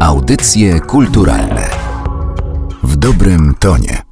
Audycje 0.00 0.80
kulturalne 0.80 1.70
w 2.82 2.96
dobrym 2.96 3.54
tonie. 3.60 4.02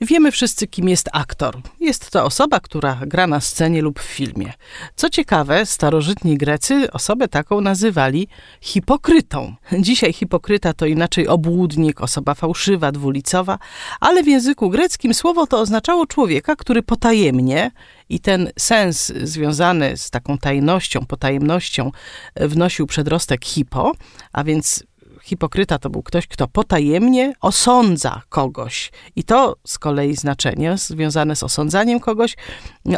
Wiemy 0.00 0.32
wszyscy, 0.32 0.66
kim 0.66 0.88
jest 0.88 1.08
aktor. 1.12 1.60
Jest 1.80 2.10
to 2.10 2.24
osoba, 2.24 2.60
która 2.60 3.00
gra 3.06 3.26
na 3.26 3.40
scenie 3.40 3.82
lub 3.82 4.00
w 4.00 4.02
filmie. 4.02 4.52
Co 4.96 5.10
ciekawe, 5.10 5.66
starożytni 5.66 6.38
Grecy 6.38 6.92
osobę 6.92 7.28
taką 7.28 7.60
nazywali 7.60 8.28
hipokrytą. 8.60 9.54
Dzisiaj 9.80 10.12
hipokryta 10.12 10.72
to 10.72 10.86
inaczej 10.86 11.28
obłudnik, 11.28 12.00
osoba 12.00 12.34
fałszywa, 12.34 12.92
dwulicowa, 12.92 13.58
ale 14.00 14.22
w 14.22 14.26
języku 14.26 14.70
greckim 14.70 15.14
słowo 15.14 15.46
to 15.46 15.60
oznaczało 15.60 16.06
człowieka, 16.06 16.56
który 16.56 16.82
potajemnie 16.82 17.70
i 18.08 18.20
ten 18.20 18.50
sens 18.58 19.12
związany 19.22 19.96
z 19.96 20.10
taką 20.10 20.38
tajnością, 20.38 21.06
potajemnością 21.06 21.90
wnosił 22.36 22.86
przedrostek 22.86 23.44
hipo, 23.44 23.92
a 24.32 24.44
więc 24.44 24.84
Hipokryta 25.26 25.78
to 25.78 25.90
był 25.90 26.02
ktoś, 26.02 26.26
kto 26.26 26.48
potajemnie 26.48 27.32
osądza 27.40 28.22
kogoś. 28.28 28.92
I 29.16 29.24
to 29.24 29.56
z 29.64 29.78
kolei 29.78 30.16
znaczenie 30.16 30.78
związane 30.78 31.36
z 31.36 31.42
osądzaniem 31.42 32.00
kogoś, 32.00 32.36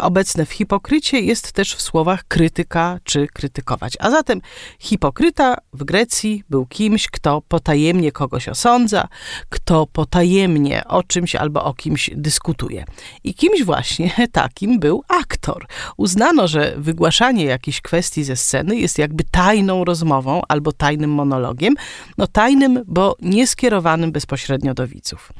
obecne 0.01 0.47
w 0.47 0.53
hipokrycie, 0.53 1.20
jest 1.20 1.53
też 1.53 1.75
w 1.75 1.83
słowach 1.83 2.25
krytyka 2.25 2.98
czy 3.05 3.27
krytykować. 3.27 3.97
A 4.01 4.11
zatem 4.11 4.41
hipokryta 4.79 5.56
w 5.73 5.84
Grecji 5.84 6.45
był 6.51 6.67
kimś, 6.67 7.09
kto 7.11 7.43
potajemnie 7.48 8.12
kogoś 8.12 8.48
osądza, 8.48 9.09
kto 9.48 9.87
potajemnie 9.87 10.84
o 10.89 11.03
czymś 11.03 11.34
albo 11.34 11.65
o 11.65 11.75
kimś 11.75 12.11
dyskutuje. 12.15 12.84
I 13.25 13.34
kimś 13.34 13.62
właśnie 13.62 14.11
takim 14.33 14.81
był 14.81 15.03
aktor. 15.09 15.67
Uznano, 15.97 16.48
że 16.48 16.75
wygłaszanie 16.77 17.45
jakiejś 17.45 17.81
kwestii 17.81 18.25
ze 18.25 18.37
sceny 18.37 18.77
jest 18.77 18.98
jakby 18.98 19.25
tajną 19.25 19.84
rozmową 19.84 20.42
albo 20.48 20.73
tajnym 20.73 21.11
monologiem, 21.11 21.75
no 22.19 22.27
tajnym, 22.27 22.85
bo 22.87 23.17
nie 23.23 23.47
skierowanym 23.47 24.13
bezpośrednio 24.13 24.75
do 24.75 24.87
widzów. 24.87 25.33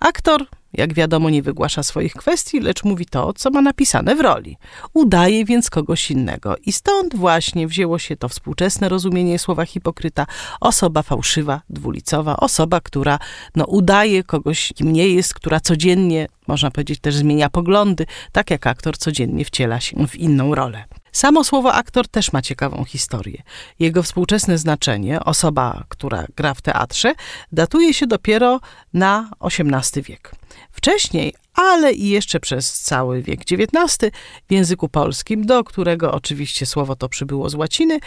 Aktor, 0.00 0.46
jak 0.72 0.94
wiadomo, 0.94 1.30
nie 1.30 1.42
wygłasza 1.42 1.82
swoich 1.82 2.14
kwestii, 2.14 2.60
lecz 2.60 2.84
mówi 2.84 3.06
to, 3.06 3.32
co 3.32 3.50
ma 3.50 3.60
napisane 3.60 4.16
w 4.16 4.20
roli. 4.20 4.56
Udaje 4.94 5.44
więc 5.44 5.70
kogoś 5.70 6.10
innego. 6.10 6.56
I 6.66 6.72
stąd 6.72 7.16
właśnie 7.16 7.66
wzięło 7.66 7.98
się 7.98 8.16
to 8.16 8.28
współczesne 8.28 8.88
rozumienie 8.88 9.38
słowa 9.38 9.66
hipokryta. 9.66 10.26
Osoba 10.60 11.02
fałszywa, 11.02 11.60
dwulicowa, 11.70 12.36
osoba, 12.36 12.80
która 12.80 13.18
no, 13.56 13.64
udaje 13.64 14.24
kogoś, 14.24 14.72
kim 14.74 14.92
nie 14.92 15.08
jest, 15.08 15.34
która 15.34 15.60
codziennie, 15.60 16.26
można 16.46 16.70
powiedzieć, 16.70 17.00
też 17.00 17.14
zmienia 17.14 17.50
poglądy, 17.50 18.06
tak 18.32 18.50
jak 18.50 18.66
aktor 18.66 18.98
codziennie 18.98 19.44
wciela 19.44 19.80
się 19.80 20.06
w 20.06 20.16
inną 20.16 20.54
rolę. 20.54 20.84
Samo 21.14 21.44
słowo 21.44 21.72
aktor 21.72 22.08
też 22.08 22.32
ma 22.32 22.42
ciekawą 22.42 22.84
historię. 22.84 23.42
Jego 23.78 24.02
współczesne 24.02 24.58
znaczenie, 24.58 25.20
osoba, 25.24 25.84
która 25.88 26.24
gra 26.36 26.54
w 26.54 26.62
teatrze, 26.62 27.14
datuje 27.52 27.94
się 27.94 28.06
dopiero 28.06 28.60
na 28.92 29.30
XVIII 29.40 30.02
wiek. 30.02 30.34
Wcześniej 30.72 31.34
ale 31.54 31.92
i 31.92 32.08
jeszcze 32.08 32.40
przez 32.40 32.72
cały 32.72 33.22
wiek 33.22 33.40
XIX 33.40 34.12
w 34.48 34.52
języku 34.52 34.88
polskim, 34.88 35.46
do 35.46 35.64
którego 35.64 36.12
oczywiście 36.12 36.66
słowo 36.66 36.96
to 36.96 37.08
przybyło 37.08 37.50
z 37.50 37.54
łaciny, 37.54 38.00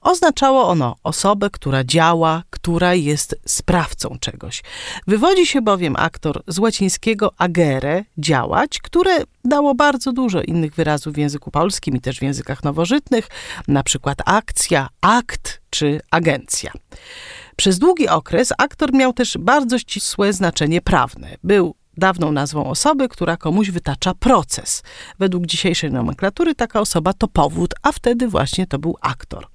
oznaczało 0.00 0.68
ono 0.68 0.96
osobę, 1.02 1.50
która 1.50 1.84
działa, 1.84 2.42
która 2.50 2.94
jest 2.94 3.36
sprawcą 3.46 4.16
czegoś. 4.20 4.62
Wywodzi 5.06 5.46
się 5.46 5.62
bowiem 5.62 5.96
aktor 5.98 6.42
z 6.46 6.58
łacińskiego 6.58 7.30
agere, 7.38 8.04
działać, 8.18 8.78
które 8.78 9.18
dało 9.44 9.74
bardzo 9.74 10.12
dużo 10.12 10.42
innych 10.42 10.74
wyrazów 10.74 11.14
w 11.14 11.18
języku 11.18 11.50
polskim 11.50 11.96
i 11.96 12.00
też 12.00 12.18
w 12.18 12.22
językach 12.22 12.64
nowożytnych, 12.64 13.28
na 13.68 13.82
przykład 13.82 14.18
akcja, 14.26 14.88
akt 15.00 15.60
czy 15.70 16.00
agencja. 16.10 16.72
Przez 17.56 17.78
długi 17.78 18.08
okres 18.08 18.52
aktor 18.58 18.92
miał 18.92 19.12
też 19.12 19.38
bardzo 19.38 19.78
ścisłe 19.78 20.32
znaczenie 20.32 20.80
prawne. 20.80 21.36
Był 21.44 21.74
dawną 21.96 22.32
nazwą 22.32 22.64
osoby, 22.64 23.08
która 23.08 23.36
komuś 23.36 23.70
wytacza 23.70 24.14
proces. 24.14 24.82
Według 25.18 25.46
dzisiejszej 25.46 25.92
nomenklatury 25.92 26.54
taka 26.54 26.80
osoba 26.80 27.12
to 27.12 27.28
powód, 27.28 27.74
a 27.82 27.92
wtedy 27.92 28.28
właśnie 28.28 28.66
to 28.66 28.78
był 28.78 28.96
aktor. 29.00 29.46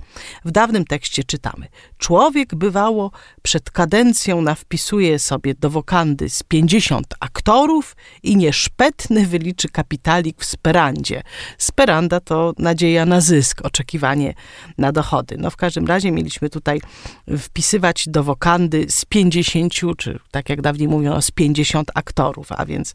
W 0.46 0.52
dawnym 0.52 0.86
tekście 0.86 1.24
czytamy: 1.24 1.68
Człowiek 1.98 2.56
bywało 2.56 3.12
przed 3.42 3.72
kadencją 3.72 4.42
nawpisuje 4.42 5.20
sobie 5.20 5.56
do 5.56 5.70
wokandy 5.70 6.30
z 6.30 6.44
50 6.44 7.14
aktorów 7.20 7.96
i 8.24 8.38
nieszpetny 8.38 9.28
wyliczy 9.28 9.70
kapitalik 9.70 10.42
w 10.42 10.46
sperandzie. 10.46 11.24
Speranda 11.58 12.20
to 12.20 12.54
nadzieja 12.58 13.06
na 13.06 13.22
zysk, 13.22 13.66
oczekiwanie 13.66 14.34
na 14.78 14.92
dochody. 14.92 15.36
No 15.38 15.50
w 15.50 15.56
każdym 15.56 15.88
razie 15.88 16.12
mieliśmy 16.12 16.50
tutaj 16.50 16.82
wpisywać 17.38 18.10
do 18.10 18.24
wokandy 18.24 18.86
z 18.90 19.06
50, 19.06 19.74
czy 19.98 20.20
tak 20.32 20.50
jak 20.50 20.62
dawniej 20.62 20.88
mówiono, 20.88 21.22
z 21.22 21.32
50 21.32 21.92
aktorów 21.96 22.29
a 22.58 22.66
więc 22.66 22.94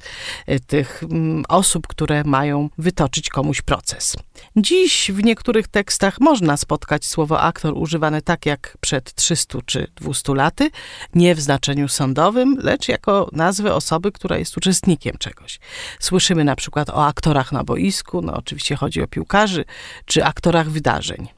y, 0.49 0.61
tych 0.61 1.03
mm, 1.03 1.45
osób, 1.49 1.87
które 1.87 2.25
mają 2.25 2.71
wytoczyć 2.78 3.28
komuś 3.28 3.62
proces. 3.62 4.17
Dziś 4.56 5.11
w 5.11 5.25
niektórych 5.25 5.69
tekstach 5.69 6.21
można 6.21 6.56
spotkać 6.56 7.05
słowo 7.05 7.41
aktor 7.41 7.73
używane 7.77 8.23
tak 8.23 8.47
jak 8.47 8.77
przed 8.81 9.15
300 9.15 9.59
czy 9.67 9.87
200 9.97 10.34
laty, 10.34 10.71
nie 11.15 11.34
w 11.34 11.41
znaczeniu 11.41 11.89
sądowym, 11.89 12.56
lecz 12.62 12.89
jako 12.89 13.28
nazwę 13.33 13.75
osoby, 13.75 14.12
która 14.12 14.39
jest 14.39 14.56
uczestnikiem 14.56 15.17
czegoś. 15.19 15.61
Słyszymy 16.00 16.44
na 16.44 16.56
przykład 16.56 16.91
o 16.91 17.06
aktorach 17.06 17.53
na 17.53 17.65
boisku, 17.65 18.23
no 18.23 18.34
oczywiście 18.34 18.77
chodzi 18.77 19.03
o 19.03 19.06
piłkarzy, 19.06 19.65
czy 20.05 20.25
aktorach 20.25 20.71
wydarzeń. 20.71 21.28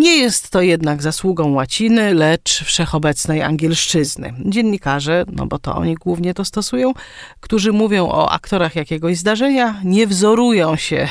Nie 0.00 0.16
jest 0.16 0.50
to 0.50 0.62
jednak 0.62 1.02
zasługą 1.02 1.52
łaciny, 1.52 2.14
lecz 2.14 2.64
wszechobecnej 2.64 3.42
angielszczyzny. 3.42 4.34
Dziennikarze, 4.44 5.24
no 5.32 5.46
bo 5.46 5.58
to 5.58 5.76
oni 5.76 5.94
głównie 5.94 6.34
to 6.34 6.44
stosują, 6.44 6.92
którzy 7.40 7.72
mówią 7.72 8.08
o 8.08 8.32
aktorach 8.32 8.76
jakiegoś 8.76 9.16
zdarzenia, 9.16 9.80
nie 9.84 10.06
wzorują 10.06 10.76
się 10.76 11.08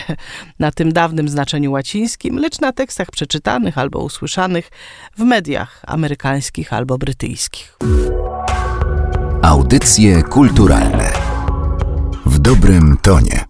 na 0.59 0.71
tym 0.71 0.93
dawnym 0.93 1.29
znaczeniu 1.29 1.71
łacińskim, 1.71 2.37
lecz 2.37 2.59
na 2.59 2.71
tekstach 2.73 3.11
przeczytanych 3.11 3.77
albo 3.77 3.99
usłyszanych 3.99 4.69
w 5.17 5.23
mediach 5.23 5.81
amerykańskich 5.87 6.73
albo 6.73 6.97
brytyjskich. 6.97 7.77
Audycje 9.41 10.23
kulturalne 10.23 11.13
w 12.25 12.39
dobrym 12.39 12.97
tonie. 13.01 13.48